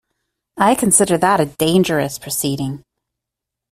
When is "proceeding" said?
2.17-2.81